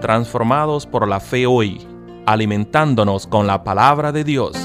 transformados 0.00 0.86
por 0.86 1.06
la 1.06 1.20
fe 1.20 1.46
hoy, 1.46 1.86
alimentándonos 2.26 3.26
con 3.26 3.46
la 3.46 3.62
palabra 3.62 4.10
de 4.12 4.24
Dios. 4.24 4.56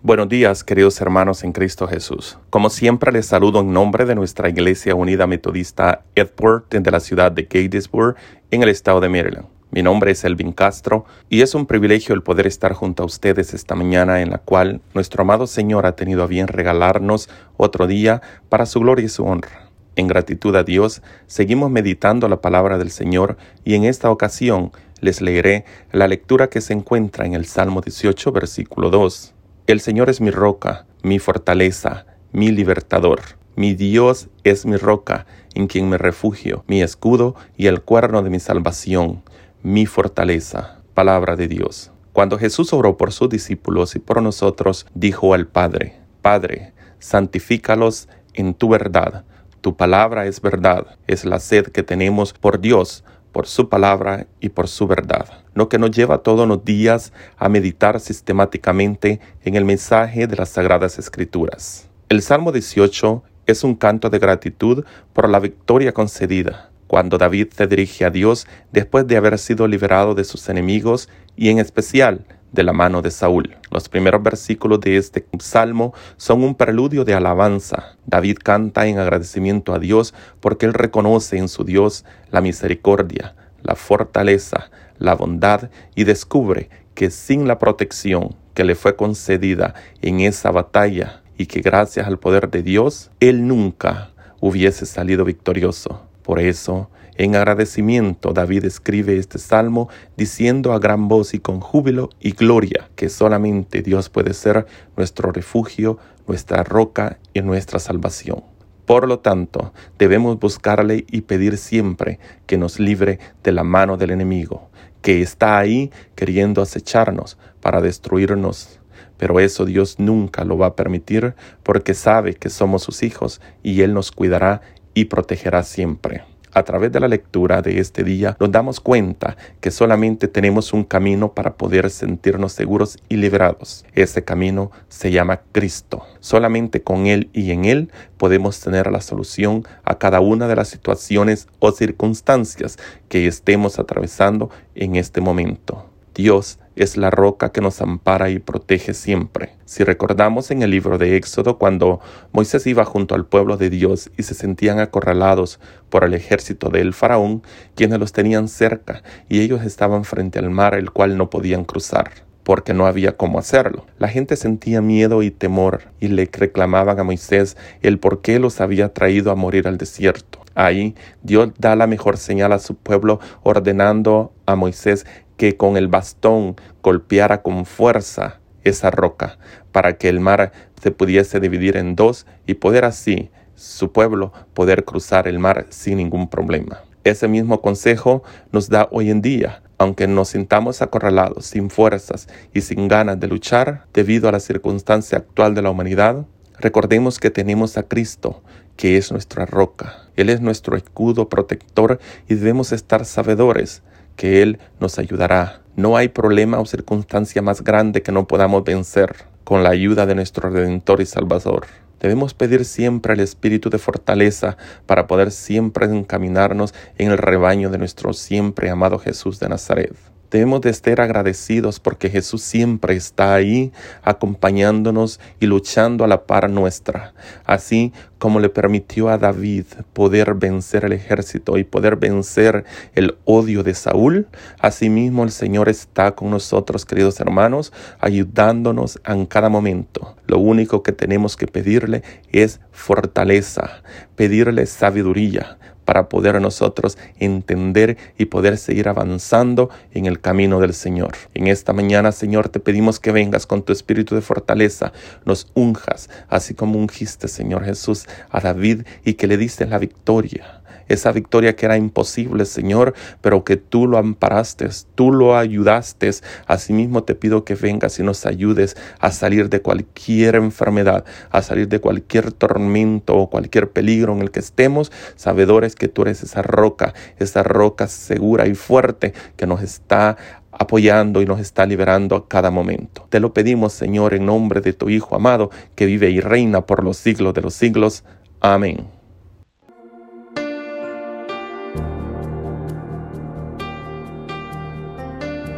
Buenos 0.00 0.30
días, 0.30 0.64
queridos 0.64 0.98
hermanos 1.02 1.44
en 1.44 1.52
Cristo 1.52 1.86
Jesús. 1.86 2.38
Como 2.48 2.70
siempre, 2.70 3.12
les 3.12 3.26
saludo 3.26 3.60
en 3.60 3.74
nombre 3.74 4.06
de 4.06 4.14
nuestra 4.14 4.48
Iglesia 4.48 4.94
Unida 4.94 5.26
Metodista 5.26 6.02
Edward 6.14 6.64
de 6.70 6.90
la 6.90 7.00
ciudad 7.00 7.30
de 7.30 7.46
Gettysburg, 7.50 8.16
en 8.50 8.62
el 8.62 8.70
estado 8.70 9.00
de 9.00 9.10
Maryland. 9.10 9.57
Mi 9.78 9.84
nombre 9.84 10.10
es 10.10 10.24
Elvin 10.24 10.50
Castro 10.50 11.04
y 11.30 11.42
es 11.42 11.54
un 11.54 11.64
privilegio 11.64 12.12
el 12.12 12.24
poder 12.24 12.48
estar 12.48 12.72
junto 12.72 13.04
a 13.04 13.06
ustedes 13.06 13.54
esta 13.54 13.76
mañana 13.76 14.20
en 14.22 14.30
la 14.30 14.38
cual 14.38 14.80
nuestro 14.92 15.22
amado 15.22 15.46
Señor 15.46 15.86
ha 15.86 15.94
tenido 15.94 16.24
a 16.24 16.26
bien 16.26 16.48
regalarnos 16.48 17.28
otro 17.56 17.86
día 17.86 18.20
para 18.48 18.66
su 18.66 18.80
gloria 18.80 19.04
y 19.04 19.08
su 19.08 19.24
honra. 19.24 19.70
En 19.94 20.08
gratitud 20.08 20.56
a 20.56 20.64
Dios, 20.64 21.00
seguimos 21.28 21.70
meditando 21.70 22.28
la 22.28 22.40
palabra 22.40 22.76
del 22.76 22.90
Señor 22.90 23.36
y 23.62 23.76
en 23.76 23.84
esta 23.84 24.10
ocasión 24.10 24.72
les 25.00 25.20
leeré 25.20 25.64
la 25.92 26.08
lectura 26.08 26.48
que 26.48 26.60
se 26.60 26.72
encuentra 26.72 27.24
en 27.24 27.34
el 27.34 27.46
Salmo 27.46 27.80
18, 27.80 28.32
versículo 28.32 28.90
2. 28.90 29.32
El 29.68 29.78
Señor 29.78 30.10
es 30.10 30.20
mi 30.20 30.32
roca, 30.32 30.86
mi 31.04 31.20
fortaleza, 31.20 32.04
mi 32.32 32.50
libertador. 32.50 33.20
Mi 33.54 33.74
Dios 33.74 34.28
es 34.42 34.66
mi 34.66 34.76
roca, 34.76 35.26
en 35.54 35.68
quien 35.68 35.88
me 35.88 35.98
refugio, 35.98 36.64
mi 36.66 36.82
escudo 36.82 37.36
y 37.56 37.66
el 37.66 37.80
cuerno 37.82 38.22
de 38.22 38.30
mi 38.30 38.40
salvación 38.40 39.22
mi 39.62 39.86
fortaleza. 39.86 40.78
Palabra 40.94 41.36
de 41.36 41.48
Dios. 41.48 41.90
Cuando 42.12 42.38
Jesús 42.38 42.72
oró 42.72 42.96
por 42.96 43.12
sus 43.12 43.28
discípulos 43.28 43.96
y 43.96 43.98
por 43.98 44.22
nosotros, 44.22 44.86
dijo 44.94 45.34
al 45.34 45.46
Padre, 45.46 45.96
Padre, 46.22 46.72
santifícalos 46.98 48.08
en 48.34 48.54
tu 48.54 48.68
verdad. 48.68 49.24
Tu 49.60 49.76
palabra 49.76 50.26
es 50.26 50.40
verdad, 50.40 50.98
es 51.06 51.24
la 51.24 51.40
sed 51.40 51.66
que 51.66 51.82
tenemos 51.82 52.32
por 52.32 52.60
Dios, 52.60 53.04
por 53.32 53.46
su 53.46 53.68
palabra 53.68 54.26
y 54.40 54.50
por 54.50 54.68
su 54.68 54.86
verdad. 54.86 55.26
Lo 55.54 55.68
que 55.68 55.78
nos 55.78 55.90
lleva 55.90 56.18
todos 56.18 56.46
los 56.46 56.64
días 56.64 57.12
a 57.36 57.48
meditar 57.48 58.00
sistemáticamente 58.00 59.20
en 59.44 59.56
el 59.56 59.64
mensaje 59.64 60.26
de 60.26 60.36
las 60.36 60.50
Sagradas 60.50 60.98
Escrituras. 60.98 61.88
El 62.08 62.22
Salmo 62.22 62.52
18 62.52 63.22
es 63.46 63.64
un 63.64 63.74
canto 63.74 64.08
de 64.08 64.18
gratitud 64.18 64.84
por 65.12 65.28
la 65.28 65.40
victoria 65.40 65.92
concedida 65.92 66.67
cuando 66.88 67.18
David 67.18 67.48
se 67.56 67.68
dirige 67.68 68.04
a 68.04 68.10
Dios 68.10 68.48
después 68.72 69.06
de 69.06 69.16
haber 69.16 69.38
sido 69.38 69.68
liberado 69.68 70.16
de 70.16 70.24
sus 70.24 70.48
enemigos 70.48 71.08
y 71.36 71.50
en 71.50 71.60
especial 71.60 72.24
de 72.50 72.62
la 72.62 72.72
mano 72.72 73.02
de 73.02 73.10
Saúl. 73.10 73.56
Los 73.70 73.88
primeros 73.88 74.22
versículos 74.22 74.80
de 74.80 74.96
este 74.96 75.26
salmo 75.38 75.94
son 76.16 76.42
un 76.42 76.54
preludio 76.54 77.04
de 77.04 77.14
alabanza. 77.14 77.96
David 78.06 78.38
canta 78.42 78.86
en 78.86 78.98
agradecimiento 78.98 79.74
a 79.74 79.78
Dios 79.78 80.14
porque 80.40 80.66
él 80.66 80.74
reconoce 80.74 81.36
en 81.36 81.48
su 81.48 81.64
Dios 81.64 82.04
la 82.30 82.40
misericordia, 82.40 83.36
la 83.62 83.74
fortaleza, 83.74 84.70
la 84.98 85.14
bondad 85.14 85.70
y 85.94 86.04
descubre 86.04 86.70
que 86.94 87.10
sin 87.10 87.46
la 87.46 87.58
protección 87.58 88.34
que 88.54 88.64
le 88.64 88.74
fue 88.74 88.96
concedida 88.96 89.74
en 90.02 90.20
esa 90.20 90.50
batalla 90.50 91.22
y 91.36 91.46
que 91.46 91.60
gracias 91.60 92.06
al 92.06 92.18
poder 92.18 92.50
de 92.50 92.62
Dios, 92.62 93.10
él 93.20 93.46
nunca 93.46 94.10
hubiese 94.40 94.86
salido 94.86 95.24
victorioso. 95.24 96.07
Por 96.28 96.40
eso, 96.40 96.90
en 97.16 97.36
agradecimiento, 97.36 98.34
David 98.34 98.66
escribe 98.66 99.16
este 99.16 99.38
salmo 99.38 99.88
diciendo 100.14 100.74
a 100.74 100.78
gran 100.78 101.08
voz 101.08 101.32
y 101.32 101.38
con 101.38 101.58
júbilo 101.60 102.10
y 102.20 102.32
gloria 102.32 102.90
que 102.96 103.08
solamente 103.08 103.80
Dios 103.80 104.10
puede 104.10 104.34
ser 104.34 104.66
nuestro 104.94 105.32
refugio, 105.32 105.96
nuestra 106.26 106.64
roca 106.64 107.16
y 107.32 107.40
nuestra 107.40 107.78
salvación. 107.78 108.42
Por 108.84 109.08
lo 109.08 109.20
tanto, 109.20 109.72
debemos 109.98 110.38
buscarle 110.38 111.06
y 111.10 111.22
pedir 111.22 111.56
siempre 111.56 112.18
que 112.44 112.58
nos 112.58 112.78
libre 112.78 113.20
de 113.42 113.52
la 113.52 113.64
mano 113.64 113.96
del 113.96 114.10
enemigo, 114.10 114.68
que 115.00 115.22
está 115.22 115.56
ahí 115.56 115.90
queriendo 116.14 116.60
acecharnos 116.60 117.38
para 117.62 117.80
destruirnos. 117.80 118.80
Pero 119.16 119.40
eso 119.40 119.64
Dios 119.64 119.98
nunca 119.98 120.44
lo 120.44 120.58
va 120.58 120.66
a 120.66 120.76
permitir 120.76 121.34
porque 121.62 121.94
sabe 121.94 122.34
que 122.34 122.50
somos 122.50 122.82
sus 122.82 123.02
hijos 123.02 123.40
y 123.62 123.80
Él 123.80 123.94
nos 123.94 124.12
cuidará 124.12 124.60
y 124.98 125.04
protegerá 125.04 125.62
siempre. 125.62 126.24
A 126.52 126.64
través 126.64 126.90
de 126.90 126.98
la 126.98 127.06
lectura 127.06 127.62
de 127.62 127.78
este 127.78 128.02
día 128.02 128.36
nos 128.40 128.50
damos 128.50 128.80
cuenta 128.80 129.36
que 129.60 129.70
solamente 129.70 130.26
tenemos 130.26 130.72
un 130.72 130.82
camino 130.82 131.34
para 131.34 131.54
poder 131.54 131.88
sentirnos 131.88 132.52
seguros 132.52 132.98
y 133.08 133.16
liberados. 133.16 133.84
Ese 133.94 134.24
camino 134.24 134.72
se 134.88 135.12
llama 135.12 135.42
Cristo. 135.52 136.02
Solamente 136.18 136.82
con 136.82 137.06
Él 137.06 137.30
y 137.32 137.52
en 137.52 137.64
Él 137.64 137.92
podemos 138.16 138.58
tener 138.58 138.90
la 138.90 139.00
solución 139.00 139.62
a 139.84 139.98
cada 139.98 140.18
una 140.18 140.48
de 140.48 140.56
las 140.56 140.68
situaciones 140.68 141.46
o 141.60 141.70
circunstancias 141.70 142.76
que 143.08 143.28
estemos 143.28 143.78
atravesando 143.78 144.50
en 144.74 144.96
este 144.96 145.20
momento. 145.20 145.88
Dios 146.12 146.58
es 146.78 146.96
la 146.96 147.10
roca 147.10 147.50
que 147.50 147.60
nos 147.60 147.80
ampara 147.80 148.30
y 148.30 148.38
protege 148.38 148.94
siempre. 148.94 149.54
Si 149.64 149.84
recordamos 149.84 150.50
en 150.50 150.62
el 150.62 150.70
libro 150.70 150.98
de 150.98 151.16
Éxodo 151.16 151.58
cuando 151.58 152.00
Moisés 152.32 152.66
iba 152.66 152.84
junto 152.84 153.14
al 153.14 153.26
pueblo 153.26 153.56
de 153.56 153.70
Dios 153.70 154.10
y 154.16 154.22
se 154.22 154.34
sentían 154.34 154.78
acorralados 154.80 155.60
por 155.90 156.04
el 156.04 156.14
ejército 156.14 156.70
del 156.70 156.94
faraón, 156.94 157.42
quienes 157.74 157.98
los 157.98 158.12
tenían 158.12 158.48
cerca, 158.48 159.02
y 159.28 159.40
ellos 159.40 159.62
estaban 159.64 160.04
frente 160.04 160.38
al 160.38 160.50
mar 160.50 160.74
el 160.74 160.90
cual 160.90 161.16
no 161.16 161.30
podían 161.30 161.64
cruzar 161.64 162.28
porque 162.48 162.72
no 162.72 162.86
había 162.86 163.14
cómo 163.18 163.38
hacerlo. 163.38 163.84
La 163.98 164.08
gente 164.08 164.34
sentía 164.34 164.80
miedo 164.80 165.22
y 165.22 165.30
temor 165.30 165.82
y 166.00 166.08
le 166.08 166.26
reclamaban 166.32 166.98
a 166.98 167.04
Moisés 167.04 167.58
el 167.82 167.98
por 167.98 168.22
qué 168.22 168.38
los 168.38 168.62
había 168.62 168.94
traído 168.94 169.30
a 169.30 169.34
morir 169.34 169.68
al 169.68 169.76
desierto. 169.76 170.38
Ahí 170.54 170.94
Dios 171.22 171.50
da 171.58 171.76
la 171.76 171.86
mejor 171.86 172.16
señal 172.16 172.52
a 172.52 172.58
su 172.58 172.74
pueblo 172.74 173.20
ordenando 173.42 174.32
a 174.46 174.56
Moisés 174.56 175.04
que 175.38 175.56
con 175.56 175.78
el 175.78 175.88
bastón 175.88 176.56
golpeara 176.82 177.40
con 177.40 177.64
fuerza 177.64 178.40
esa 178.64 178.90
roca 178.90 179.38
para 179.72 179.96
que 179.96 180.10
el 180.10 180.20
mar 180.20 180.52
se 180.82 180.90
pudiese 180.90 181.40
dividir 181.40 181.78
en 181.78 181.96
dos 181.96 182.26
y 182.46 182.54
poder 182.54 182.84
así 182.84 183.30
su 183.54 183.92
pueblo 183.92 184.32
poder 184.52 184.84
cruzar 184.84 185.26
el 185.26 185.38
mar 185.38 185.66
sin 185.70 185.96
ningún 185.96 186.28
problema. 186.28 186.82
Ese 187.04 187.28
mismo 187.28 187.62
consejo 187.62 188.22
nos 188.52 188.68
da 188.68 188.88
hoy 188.90 189.10
en 189.10 189.22
día, 189.22 189.62
aunque 189.78 190.06
nos 190.06 190.30
sintamos 190.30 190.82
acorralados, 190.82 191.46
sin 191.46 191.70
fuerzas 191.70 192.28
y 192.52 192.60
sin 192.60 192.88
ganas 192.88 193.18
de 193.18 193.28
luchar 193.28 193.86
debido 193.94 194.28
a 194.28 194.32
la 194.32 194.40
circunstancia 194.40 195.18
actual 195.18 195.54
de 195.54 195.62
la 195.62 195.70
humanidad, 195.70 196.26
recordemos 196.58 197.18
que 197.18 197.30
tenemos 197.30 197.78
a 197.78 197.84
Cristo, 197.84 198.42
que 198.76 198.96
es 198.96 199.10
nuestra 199.10 199.46
roca. 199.46 200.08
Él 200.16 200.30
es 200.30 200.40
nuestro 200.40 200.76
escudo 200.76 201.28
protector 201.28 202.00
y 202.28 202.34
debemos 202.34 202.72
estar 202.72 203.04
sabedores 203.04 203.82
que 204.18 204.42
Él 204.42 204.58
nos 204.80 204.98
ayudará. 204.98 205.62
No 205.76 205.96
hay 205.96 206.08
problema 206.08 206.58
o 206.58 206.66
circunstancia 206.66 207.40
más 207.40 207.62
grande 207.62 208.02
que 208.02 208.12
no 208.12 208.26
podamos 208.26 208.64
vencer 208.64 209.14
con 209.44 209.62
la 209.62 209.70
ayuda 209.70 210.04
de 210.04 210.16
nuestro 210.16 210.50
Redentor 210.50 211.00
y 211.00 211.06
Salvador. 211.06 211.66
Debemos 212.00 212.34
pedir 212.34 212.64
siempre 212.64 213.14
el 213.14 213.20
espíritu 213.20 213.70
de 213.70 213.78
fortaleza 213.78 214.56
para 214.86 215.06
poder 215.06 215.30
siempre 215.30 215.86
encaminarnos 215.86 216.74
en 216.98 217.12
el 217.12 217.18
rebaño 217.18 217.70
de 217.70 217.78
nuestro 217.78 218.12
siempre 218.12 218.70
amado 218.70 218.98
Jesús 218.98 219.38
de 219.38 219.48
Nazaret. 219.48 219.94
Debemos 220.30 220.60
de 220.60 220.70
estar 220.70 221.00
agradecidos 221.00 221.80
porque 221.80 222.10
Jesús 222.10 222.42
siempre 222.42 222.94
está 222.94 223.34
ahí 223.34 223.72
acompañándonos 224.02 225.20
y 225.40 225.46
luchando 225.46 226.04
a 226.04 226.08
la 226.08 226.26
par 226.26 226.50
nuestra, 226.50 227.14
así 227.46 227.94
como 228.18 228.40
le 228.40 228.48
permitió 228.48 229.08
a 229.08 229.18
David 229.18 229.64
poder 229.92 230.34
vencer 230.34 230.84
el 230.84 230.92
ejército 230.92 231.58
y 231.58 231.64
poder 231.64 231.96
vencer 231.96 232.64
el 232.94 233.16
odio 233.24 233.62
de 233.62 233.74
Saúl. 233.74 234.26
Asimismo 234.60 235.24
el 235.24 235.30
Señor 235.30 235.68
está 235.68 236.14
con 236.14 236.30
nosotros, 236.30 236.84
queridos 236.84 237.20
hermanos, 237.20 237.72
ayudándonos 238.00 239.00
en 239.06 239.26
cada 239.26 239.48
momento. 239.48 240.16
Lo 240.26 240.38
único 240.38 240.82
que 240.82 240.92
tenemos 240.92 241.36
que 241.36 241.46
pedirle 241.46 242.02
es 242.32 242.60
fortaleza, 242.72 243.82
pedirle 244.16 244.66
sabiduría, 244.66 245.58
para 245.88 246.10
poder 246.10 246.38
nosotros 246.38 246.98
entender 247.18 247.96
y 248.18 248.26
poder 248.26 248.58
seguir 248.58 248.90
avanzando 248.90 249.70
en 249.94 250.04
el 250.04 250.20
camino 250.20 250.60
del 250.60 250.74
Señor. 250.74 251.12
En 251.32 251.46
esta 251.46 251.72
mañana, 251.72 252.12
Señor, 252.12 252.50
te 252.50 252.60
pedimos 252.60 253.00
que 253.00 253.10
vengas 253.10 253.46
con 253.46 253.62
tu 253.62 253.72
espíritu 253.72 254.14
de 254.14 254.20
fortaleza, 254.20 254.92
nos 255.24 255.50
unjas, 255.54 256.10
así 256.28 256.52
como 256.52 256.78
ungiste, 256.78 257.26
Señor 257.26 257.64
Jesús, 257.64 258.04
a 258.30 258.40
David 258.40 258.82
y 259.04 259.14
que 259.14 259.26
le 259.26 259.36
diste 259.36 259.66
la 259.66 259.78
victoria 259.78 260.57
esa 260.88 261.12
victoria 261.12 261.56
que 261.56 261.66
era 261.66 261.76
imposible, 261.76 262.44
Señor, 262.44 262.94
pero 263.20 263.44
que 263.44 263.56
tú 263.56 263.86
lo 263.86 263.98
amparaste, 263.98 264.68
tú 264.94 265.12
lo 265.12 265.36
ayudaste. 265.36 266.10
Asimismo 266.46 267.04
te 267.04 267.14
pido 267.14 267.44
que 267.44 267.54
vengas 267.54 267.98
y 267.98 268.02
nos 268.02 268.26
ayudes 268.26 268.76
a 269.00 269.10
salir 269.10 269.48
de 269.48 269.60
cualquier 269.60 270.36
enfermedad, 270.36 271.04
a 271.30 271.42
salir 271.42 271.68
de 271.68 271.80
cualquier 271.80 272.32
tormento 272.32 273.16
o 273.16 273.30
cualquier 273.30 273.70
peligro 273.70 274.12
en 274.14 274.22
el 274.22 274.30
que 274.30 274.40
estemos, 274.40 274.92
sabedores 275.16 275.74
que 275.74 275.88
tú 275.88 276.02
eres 276.02 276.22
esa 276.22 276.42
roca, 276.42 276.94
esa 277.18 277.42
roca 277.42 277.88
segura 277.88 278.46
y 278.46 278.54
fuerte 278.54 279.12
que 279.36 279.46
nos 279.46 279.62
está 279.62 280.16
apoyando 280.58 281.22
y 281.22 281.26
nos 281.26 281.40
está 281.40 281.66
liberando 281.66 282.16
a 282.16 282.28
cada 282.28 282.50
momento. 282.50 283.06
Te 283.08 283.20
lo 283.20 283.32
pedimos, 283.32 283.72
Señor, 283.72 284.14
en 284.14 284.26
nombre 284.26 284.60
de 284.60 284.72
tu 284.72 284.88
Hijo 284.88 285.14
amado, 285.14 285.50
que 285.74 285.86
vive 285.86 286.10
y 286.10 286.20
reina 286.20 286.66
por 286.66 286.82
los 286.82 286.96
siglos 286.96 287.34
de 287.34 287.42
los 287.42 287.54
siglos. 287.54 288.04
Amén. 288.40 288.97